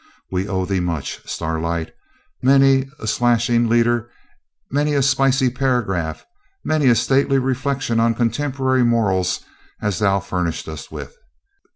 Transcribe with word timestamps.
We 0.31 0.47
owe 0.47 0.65
thee 0.65 0.79
much, 0.79 1.21
Starlight; 1.29 1.93
many 2.41 2.89
a 2.99 3.05
slashing 3.05 3.69
leader, 3.69 4.09
many 4.71 4.95
a 4.95 5.03
spicy 5.03 5.51
paragraph, 5.51 6.25
many 6.63 6.87
a 6.87 6.95
stately 6.95 7.37
reflection 7.37 7.99
on 7.99 8.15
contemporary 8.15 8.83
morals 8.83 9.41
hast 9.79 9.99
thou 9.99 10.19
furnished 10.19 10.67
us 10.67 10.89
with. 10.89 11.15